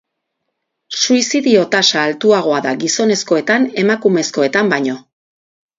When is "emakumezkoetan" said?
3.85-4.75